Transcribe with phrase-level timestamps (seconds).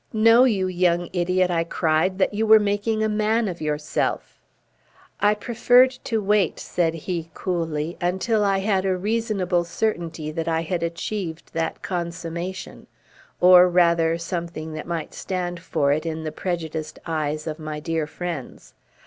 [0.13, 2.17] "No, you young idiot!" I cried.
[2.17, 4.39] "That you were making a man of yourself."
[5.19, 10.61] "I preferred to wait," said he, coolly, "until I had a reasonable certainty that I
[10.61, 12.87] had achieved that consummation
[13.39, 18.07] or, rather, something that might stand for it in the prejudiced eyes of my dear
[18.07, 18.73] friends.